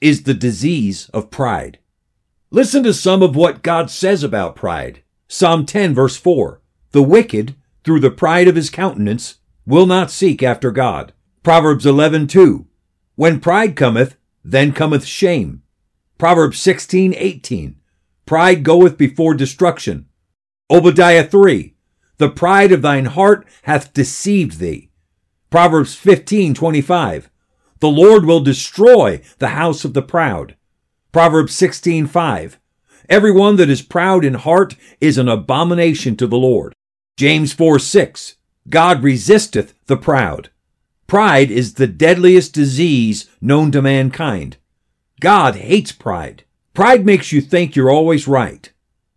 is 0.00 0.22
the 0.22 0.34
disease 0.34 1.08
of 1.10 1.30
pride. 1.30 1.78
Listen 2.50 2.82
to 2.84 2.94
some 2.94 3.22
of 3.22 3.34
what 3.34 3.62
God 3.62 3.90
says 3.90 4.22
about 4.22 4.56
pride. 4.56 5.02
Psalm 5.28 5.66
10 5.66 5.94
verse 5.94 6.16
4. 6.16 6.60
The 6.92 7.02
wicked, 7.02 7.56
through 7.84 8.00
the 8.00 8.10
pride 8.10 8.48
of 8.48 8.56
his 8.56 8.70
countenance, 8.70 9.36
will 9.66 9.86
not 9.86 10.10
seek 10.10 10.42
after 10.42 10.70
God. 10.70 11.12
Proverbs 11.42 11.84
11 11.84 12.28
2. 12.28 12.66
When 13.16 13.40
pride 13.40 13.76
cometh, 13.76 14.16
then 14.44 14.72
cometh 14.72 15.04
shame. 15.04 15.62
Proverbs 16.18 16.58
16 16.58 17.14
18. 17.16 17.76
Pride 18.24 18.62
goeth 18.62 18.96
before 18.96 19.34
destruction. 19.34 20.06
Obadiah 20.70 21.24
3. 21.24 21.74
The 22.18 22.30
pride 22.30 22.72
of 22.72 22.82
thine 22.82 23.04
heart 23.06 23.46
hath 23.62 23.92
deceived 23.92 24.58
thee. 24.58 24.90
Proverbs 25.50 25.94
15 25.94 26.54
25. 26.54 27.30
The 27.80 27.88
Lord 27.88 28.24
will 28.24 28.40
destroy 28.40 29.20
the 29.38 29.48
house 29.48 29.84
of 29.84 29.94
the 29.94 30.02
proud. 30.02 30.56
Proverbs 31.12 31.54
16:5. 31.54 32.58
Everyone 33.08 33.56
that 33.56 33.70
is 33.70 33.82
proud 33.82 34.24
in 34.24 34.34
heart 34.34 34.76
is 35.00 35.18
an 35.18 35.28
abomination 35.28 36.16
to 36.16 36.26
the 36.26 36.38
Lord. 36.38 36.74
James 37.16 37.52
4:6. 37.52 38.36
God 38.68 39.02
resisteth 39.02 39.74
the 39.86 39.96
proud. 39.96 40.50
Pride 41.06 41.50
is 41.50 41.74
the 41.74 41.86
deadliest 41.86 42.52
disease 42.52 43.26
known 43.40 43.70
to 43.72 43.80
mankind. 43.80 44.56
God 45.20 45.56
hates 45.56 45.92
pride. 45.92 46.44
Pride 46.74 47.06
makes 47.06 47.30
you 47.32 47.40
think 47.40 47.76
you're 47.76 47.90
always 47.90 48.26
right. 48.26 48.72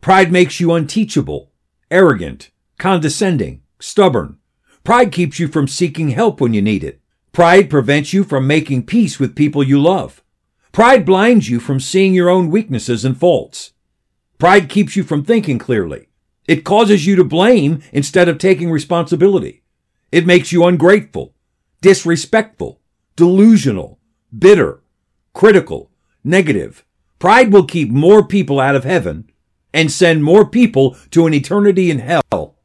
Pride 0.00 0.30
makes 0.30 0.60
you 0.60 0.72
unteachable, 0.72 1.50
arrogant, 1.90 2.50
condescending, 2.78 3.62
stubborn. 3.80 4.36
Pride 4.84 5.10
keeps 5.10 5.38
you 5.38 5.48
from 5.48 5.66
seeking 5.66 6.10
help 6.10 6.40
when 6.40 6.54
you 6.54 6.62
need 6.62 6.84
it. 6.84 6.99
Pride 7.32 7.70
prevents 7.70 8.12
you 8.12 8.24
from 8.24 8.46
making 8.46 8.86
peace 8.86 9.20
with 9.20 9.36
people 9.36 9.62
you 9.62 9.80
love. 9.80 10.22
Pride 10.72 11.06
blinds 11.06 11.48
you 11.48 11.60
from 11.60 11.78
seeing 11.78 12.12
your 12.12 12.28
own 12.28 12.50
weaknesses 12.50 13.04
and 13.04 13.16
faults. 13.16 13.72
Pride 14.38 14.68
keeps 14.68 14.96
you 14.96 15.04
from 15.04 15.24
thinking 15.24 15.58
clearly. 15.58 16.08
It 16.48 16.64
causes 16.64 17.06
you 17.06 17.14
to 17.16 17.24
blame 17.24 17.82
instead 17.92 18.28
of 18.28 18.38
taking 18.38 18.70
responsibility. 18.70 19.62
It 20.10 20.26
makes 20.26 20.50
you 20.50 20.64
ungrateful, 20.64 21.34
disrespectful, 21.80 22.80
delusional, 23.14 24.00
bitter, 24.36 24.82
critical, 25.32 25.90
negative. 26.24 26.84
Pride 27.20 27.52
will 27.52 27.64
keep 27.64 27.90
more 27.90 28.26
people 28.26 28.58
out 28.58 28.74
of 28.74 28.82
heaven 28.84 29.30
and 29.72 29.92
send 29.92 30.24
more 30.24 30.44
people 30.44 30.96
to 31.10 31.26
an 31.26 31.34
eternity 31.34 31.92
in 31.92 32.00
hell 32.00 32.56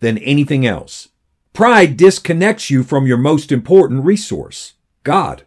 than 0.00 0.16
anything 0.18 0.64
else. 0.64 1.08
Pride 1.54 1.96
disconnects 1.96 2.68
you 2.68 2.82
from 2.82 3.06
your 3.06 3.16
most 3.16 3.52
important 3.52 4.04
resource, 4.04 4.72
God. 5.04 5.44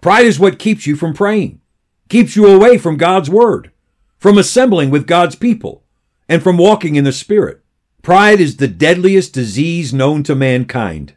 Pride 0.00 0.24
is 0.24 0.38
what 0.38 0.60
keeps 0.60 0.86
you 0.86 0.94
from 0.94 1.14
praying, 1.14 1.60
keeps 2.08 2.36
you 2.36 2.46
away 2.46 2.78
from 2.78 2.96
God's 2.96 3.28
word, 3.28 3.72
from 4.18 4.38
assembling 4.38 4.88
with 4.88 5.08
God's 5.08 5.34
people, 5.34 5.82
and 6.28 6.44
from 6.44 6.58
walking 6.58 6.94
in 6.94 7.02
the 7.02 7.10
Spirit. 7.10 7.60
Pride 8.02 8.38
is 8.38 8.58
the 8.58 8.68
deadliest 8.68 9.34
disease 9.34 9.92
known 9.92 10.22
to 10.22 10.36
mankind. 10.36 11.16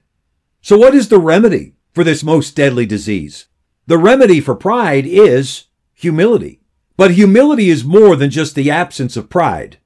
So 0.59 0.75
what 0.75 0.95
is 0.95 1.09
the 1.09 1.19
remedy 1.19 1.75
for 1.93 2.03
this 2.03 2.23
most 2.23 2.55
deadly 2.55 2.87
disease? 2.87 3.45
The 3.85 3.99
remedy 3.99 4.41
for 4.41 4.55
pride 4.55 5.05
is 5.05 5.65
humility. 5.93 6.61
But 6.97 7.11
humility 7.11 7.69
is 7.69 7.83
more 7.83 8.15
than 8.15 8.31
just 8.31 8.55
the 8.55 8.71
absence 8.71 9.15
of 9.15 9.29
pride. 9.29 9.77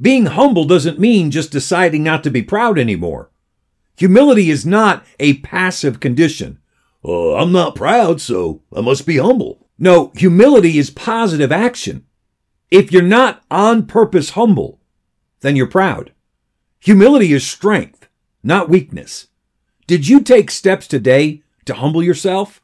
Being 0.00 0.26
humble 0.26 0.64
doesn't 0.64 0.98
mean 0.98 1.30
just 1.30 1.52
deciding 1.52 2.02
not 2.02 2.24
to 2.24 2.30
be 2.30 2.42
proud 2.42 2.76
anymore. 2.76 3.30
Humility 3.98 4.48
is 4.48 4.64
not 4.64 5.04
a 5.18 5.38
passive 5.38 5.98
condition. 5.98 6.60
Uh, 7.04 7.34
I'm 7.34 7.50
not 7.50 7.74
proud, 7.74 8.20
so 8.20 8.62
I 8.72 8.80
must 8.80 9.04
be 9.04 9.16
humble. 9.16 9.66
No, 9.76 10.12
humility 10.14 10.78
is 10.78 10.88
positive 10.88 11.50
action. 11.50 12.06
If 12.70 12.92
you're 12.92 13.02
not 13.02 13.42
on 13.50 13.86
purpose 13.86 14.30
humble, 14.30 14.78
then 15.40 15.56
you're 15.56 15.66
proud. 15.66 16.12
Humility 16.78 17.32
is 17.32 17.44
strength, 17.44 18.08
not 18.40 18.68
weakness. 18.68 19.28
Did 19.88 20.06
you 20.06 20.20
take 20.20 20.52
steps 20.52 20.86
today 20.86 21.42
to 21.64 21.74
humble 21.74 22.02
yourself? 22.02 22.62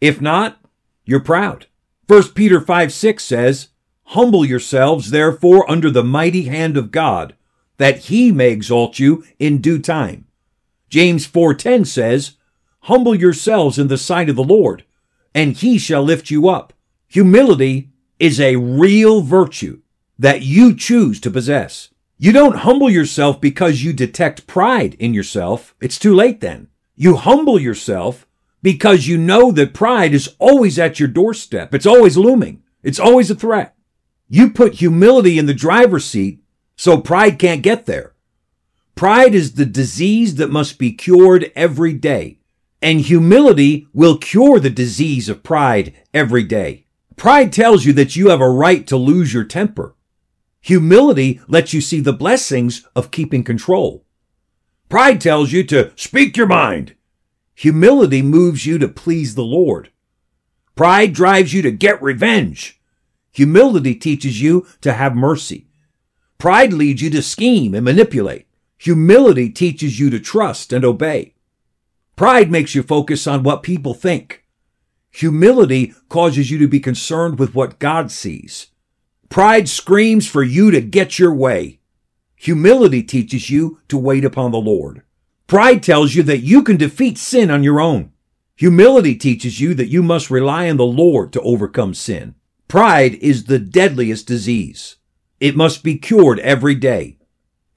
If 0.00 0.20
not, 0.20 0.58
you're 1.04 1.20
proud. 1.20 1.66
1 2.08 2.30
Peter 2.30 2.60
5 2.60 2.92
6 2.92 3.22
says, 3.22 3.68
Humble 4.06 4.44
yourselves, 4.44 5.10
therefore, 5.10 5.70
under 5.70 5.92
the 5.92 6.02
mighty 6.02 6.42
hand 6.44 6.76
of 6.76 6.90
God, 6.90 7.36
that 7.76 7.98
he 8.06 8.32
may 8.32 8.50
exalt 8.50 8.98
you 8.98 9.24
in 9.38 9.58
due 9.58 9.78
time. 9.78 10.26
James 10.92 11.24
4:10 11.24 11.86
says, 11.86 12.32
"Humble 12.80 13.14
yourselves 13.14 13.78
in 13.78 13.88
the 13.88 13.96
sight 13.96 14.28
of 14.28 14.36
the 14.36 14.44
Lord, 14.44 14.84
and 15.34 15.56
he 15.56 15.78
shall 15.78 16.02
lift 16.02 16.30
you 16.30 16.50
up." 16.50 16.74
Humility 17.08 17.88
is 18.18 18.38
a 18.38 18.56
real 18.56 19.22
virtue 19.22 19.78
that 20.18 20.42
you 20.42 20.74
choose 20.74 21.18
to 21.20 21.30
possess. 21.30 21.88
You 22.18 22.32
don't 22.32 22.56
humble 22.56 22.90
yourself 22.90 23.40
because 23.40 23.82
you 23.82 23.94
detect 23.94 24.46
pride 24.46 24.94
in 24.98 25.14
yourself. 25.14 25.74
It's 25.80 25.98
too 25.98 26.14
late 26.14 26.42
then. 26.42 26.68
You 26.94 27.16
humble 27.16 27.58
yourself 27.58 28.26
because 28.62 29.08
you 29.08 29.16
know 29.16 29.50
that 29.50 29.72
pride 29.72 30.12
is 30.12 30.34
always 30.38 30.78
at 30.78 31.00
your 31.00 31.08
doorstep. 31.08 31.74
It's 31.74 31.86
always 31.86 32.18
looming. 32.18 32.62
It's 32.82 33.00
always 33.00 33.30
a 33.30 33.34
threat. 33.34 33.74
You 34.28 34.50
put 34.50 34.74
humility 34.74 35.38
in 35.38 35.46
the 35.46 35.54
driver's 35.54 36.04
seat 36.04 36.40
so 36.76 36.98
pride 36.98 37.38
can't 37.38 37.62
get 37.62 37.86
there. 37.86 38.11
Pride 39.02 39.34
is 39.34 39.54
the 39.54 39.66
disease 39.66 40.36
that 40.36 40.52
must 40.52 40.78
be 40.78 40.92
cured 40.92 41.50
every 41.56 41.92
day. 41.92 42.38
And 42.80 43.00
humility 43.00 43.88
will 43.92 44.16
cure 44.16 44.60
the 44.60 44.70
disease 44.70 45.28
of 45.28 45.42
pride 45.42 45.92
every 46.14 46.44
day. 46.44 46.86
Pride 47.16 47.52
tells 47.52 47.84
you 47.84 47.92
that 47.94 48.14
you 48.14 48.28
have 48.28 48.40
a 48.40 48.48
right 48.48 48.86
to 48.86 48.96
lose 48.96 49.34
your 49.34 49.42
temper. 49.42 49.96
Humility 50.60 51.40
lets 51.48 51.74
you 51.74 51.80
see 51.80 51.98
the 51.98 52.12
blessings 52.12 52.86
of 52.94 53.10
keeping 53.10 53.42
control. 53.42 54.04
Pride 54.88 55.20
tells 55.20 55.50
you 55.50 55.64
to 55.64 55.90
speak 55.96 56.36
your 56.36 56.46
mind. 56.46 56.94
Humility 57.56 58.22
moves 58.22 58.66
you 58.66 58.78
to 58.78 58.86
please 58.86 59.34
the 59.34 59.42
Lord. 59.42 59.90
Pride 60.76 61.12
drives 61.12 61.52
you 61.52 61.60
to 61.62 61.72
get 61.72 62.00
revenge. 62.00 62.80
Humility 63.32 63.96
teaches 63.96 64.40
you 64.40 64.64
to 64.80 64.92
have 64.92 65.16
mercy. 65.16 65.66
Pride 66.38 66.72
leads 66.72 67.02
you 67.02 67.10
to 67.10 67.20
scheme 67.20 67.74
and 67.74 67.84
manipulate. 67.84 68.46
Humility 68.82 69.48
teaches 69.48 70.00
you 70.00 70.10
to 70.10 70.18
trust 70.18 70.72
and 70.72 70.84
obey. 70.84 71.34
Pride 72.16 72.50
makes 72.50 72.74
you 72.74 72.82
focus 72.82 73.28
on 73.28 73.44
what 73.44 73.62
people 73.62 73.94
think. 73.94 74.44
Humility 75.12 75.94
causes 76.08 76.50
you 76.50 76.58
to 76.58 76.66
be 76.66 76.80
concerned 76.80 77.38
with 77.38 77.54
what 77.54 77.78
God 77.78 78.10
sees. 78.10 78.72
Pride 79.28 79.68
screams 79.68 80.26
for 80.26 80.42
you 80.42 80.72
to 80.72 80.80
get 80.80 81.16
your 81.16 81.32
way. 81.32 81.78
Humility 82.34 83.04
teaches 83.04 83.50
you 83.50 83.78
to 83.86 83.96
wait 83.96 84.24
upon 84.24 84.50
the 84.50 84.58
Lord. 84.58 85.02
Pride 85.46 85.80
tells 85.84 86.16
you 86.16 86.24
that 86.24 86.38
you 86.38 86.64
can 86.64 86.76
defeat 86.76 87.18
sin 87.18 87.52
on 87.52 87.62
your 87.62 87.80
own. 87.80 88.10
Humility 88.56 89.14
teaches 89.14 89.60
you 89.60 89.74
that 89.74 89.90
you 89.90 90.02
must 90.02 90.28
rely 90.28 90.68
on 90.68 90.76
the 90.76 90.84
Lord 90.84 91.32
to 91.34 91.42
overcome 91.42 91.94
sin. 91.94 92.34
Pride 92.66 93.14
is 93.14 93.44
the 93.44 93.60
deadliest 93.60 94.26
disease. 94.26 94.96
It 95.38 95.54
must 95.54 95.84
be 95.84 95.98
cured 95.98 96.40
every 96.40 96.74
day. 96.74 97.18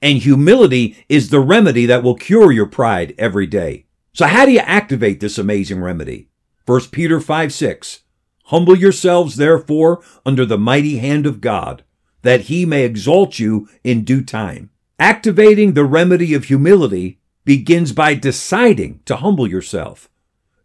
And 0.02 0.18
humility 0.18 0.96
is 1.08 1.30
the 1.30 1.40
remedy 1.40 1.86
that 1.86 2.02
will 2.02 2.14
cure 2.14 2.52
your 2.52 2.66
pride 2.66 3.14
every 3.18 3.46
day. 3.46 3.86
So 4.12 4.26
how 4.26 4.46
do 4.46 4.52
you 4.52 4.60
activate 4.60 5.20
this 5.20 5.38
amazing 5.38 5.82
remedy? 5.82 6.28
1 6.66 6.80
Peter 6.90 7.20
5 7.20 7.52
6. 7.52 8.00
Humble 8.44 8.76
yourselves 8.76 9.36
therefore 9.36 10.02
under 10.24 10.46
the 10.46 10.58
mighty 10.58 10.98
hand 10.98 11.26
of 11.26 11.40
God, 11.40 11.82
that 12.22 12.42
he 12.42 12.64
may 12.64 12.84
exalt 12.84 13.38
you 13.38 13.68
in 13.82 14.04
due 14.04 14.22
time. 14.22 14.70
Activating 14.98 15.74
the 15.74 15.84
remedy 15.84 16.32
of 16.32 16.44
humility 16.44 17.20
begins 17.44 17.92
by 17.92 18.14
deciding 18.14 19.00
to 19.04 19.16
humble 19.16 19.46
yourself. 19.46 20.08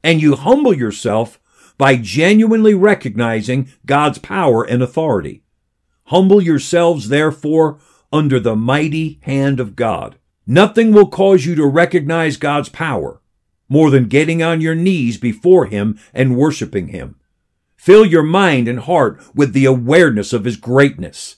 And 0.04 0.22
you 0.22 0.36
humble 0.36 0.74
yourself 0.74 1.40
by 1.78 1.96
genuinely 1.96 2.74
recognizing 2.74 3.72
God's 3.86 4.18
power 4.18 4.64
and 4.64 4.82
authority. 4.82 5.44
Humble 6.06 6.42
yourselves 6.42 7.10
therefore 7.10 7.80
under 8.12 8.40
the 8.40 8.56
mighty 8.56 9.20
hand 9.24 9.60
of 9.60 9.76
God. 9.76 10.18
Nothing 10.46 10.92
will 10.92 11.08
cause 11.08 11.46
you 11.46 11.56
to 11.56 11.66
recognize 11.66 12.38
God's 12.38 12.70
power 12.70 13.22
more 13.72 13.90
than 13.90 14.10
getting 14.10 14.44
on 14.44 14.60
your 14.60 14.76
knees 14.76 15.18
before 15.18 15.68
Him 15.68 15.98
and 16.14 16.36
worshiping 16.36 16.90
Him. 16.90 17.16
Fill 17.78 18.06
your 18.06 18.22
mind 18.22 18.68
and 18.68 18.82
heart 18.82 19.22
with 19.34 19.54
the 19.54 19.64
awareness 19.64 20.34
of 20.34 20.44
His 20.44 20.58
greatness. 20.58 21.38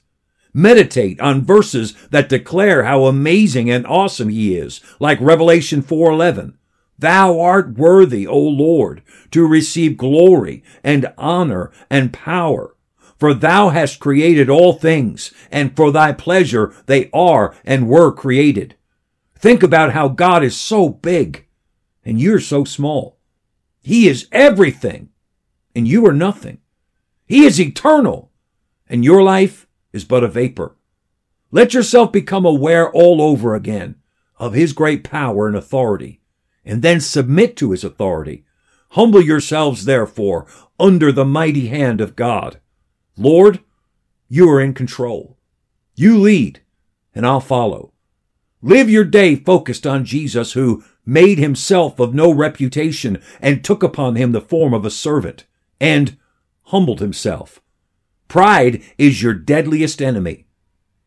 Meditate 0.51 1.19
on 1.21 1.45
verses 1.45 1.93
that 2.09 2.29
declare 2.29 2.85
how 2.85 3.05
amazing 3.05 3.69
and 3.69 3.85
awesome 3.85 4.29
He 4.29 4.55
is, 4.55 4.81
like 4.99 5.21
Revelation 5.21 5.83
4:11. 5.83 6.55
Thou 6.97 7.39
art 7.39 7.77
worthy, 7.77 8.25
O 8.25 8.39
Lord, 8.39 9.03
to 9.29 9.47
receive 9.47 9.95
glory 9.95 10.63
and 10.83 11.13
honor 11.19 11.71
and 11.89 12.11
power. 12.11 12.72
For 13.23 13.33
thou 13.33 13.69
hast 13.69 14.01
created 14.01 14.49
all 14.49 14.73
things, 14.73 15.33
and 15.49 15.73
for 15.77 15.93
thy 15.93 16.11
pleasure 16.11 16.73
they 16.87 17.09
are 17.13 17.55
and 17.63 17.87
were 17.87 18.11
created. 18.11 18.75
Think 19.39 19.63
about 19.63 19.93
how 19.93 20.09
God 20.09 20.43
is 20.43 20.57
so 20.57 20.89
big, 20.89 21.47
and 22.03 22.19
you're 22.19 22.41
so 22.41 22.65
small. 22.65 23.17
He 23.81 24.09
is 24.09 24.27
everything, 24.33 25.07
and 25.73 25.87
you 25.87 26.05
are 26.05 26.11
nothing. 26.11 26.57
He 27.25 27.45
is 27.45 27.61
eternal, 27.61 28.29
and 28.89 29.05
your 29.05 29.23
life 29.23 29.67
is 29.93 30.03
but 30.03 30.25
a 30.25 30.27
vapor. 30.27 30.75
Let 31.49 31.73
yourself 31.73 32.11
become 32.11 32.45
aware 32.45 32.91
all 32.91 33.21
over 33.21 33.55
again 33.55 33.95
of 34.37 34.51
His 34.51 34.73
great 34.73 35.05
power 35.05 35.47
and 35.47 35.55
authority 35.55 36.19
and 36.65 36.81
then 36.81 36.99
submit 36.99 37.55
to 37.55 37.71
his 37.71 37.85
authority. 37.85 38.43
Humble 38.89 39.21
yourselves, 39.21 39.85
therefore, 39.85 40.45
under 40.77 41.13
the 41.13 41.23
mighty 41.23 41.67
hand 41.67 42.01
of 42.01 42.17
God. 42.17 42.59
Lord, 43.17 43.59
you 44.27 44.49
are 44.49 44.59
in 44.61 44.73
control. 44.73 45.37
You 45.95 46.17
lead, 46.17 46.61
and 47.13 47.25
I'll 47.25 47.39
follow. 47.39 47.93
Live 48.61 48.89
your 48.89 49.03
day 49.03 49.35
focused 49.35 49.85
on 49.85 50.05
Jesus, 50.05 50.53
who 50.53 50.83
made 51.05 51.37
himself 51.37 51.99
of 51.99 52.13
no 52.13 52.31
reputation 52.31 53.21
and 53.41 53.63
took 53.63 53.83
upon 53.83 54.15
him 54.15 54.31
the 54.31 54.41
form 54.41 54.73
of 54.73 54.85
a 54.85 54.89
servant 54.89 55.45
and 55.79 56.17
humbled 56.63 56.99
himself. 56.99 57.61
Pride 58.27 58.81
is 58.97 59.21
your 59.21 59.33
deadliest 59.33 60.01
enemy. 60.01 60.45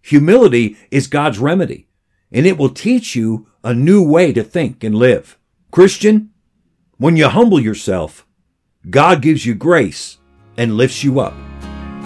Humility 0.03 0.76
is 0.91 1.08
God's 1.08 1.38
remedy, 1.38 1.88
and 2.31 2.47
it 2.47 2.58
will 2.58 2.69
teach 2.69 3.17
you 3.17 3.49
a 3.64 3.75
new 3.75 4.06
way 4.06 4.32
to 4.32 4.44
think 4.44 4.85
and 4.85 4.94
live. 4.94 5.37
Christian, 5.73 6.31
when 6.99 7.17
you 7.17 7.29
humble 7.29 7.58
yourself, 7.58 8.25
God 8.88 9.20
gives 9.20 9.44
you 9.44 9.55
grace 9.55 10.19
and 10.56 10.76
lifts 10.76 11.03
you 11.03 11.19
up. 11.19 11.35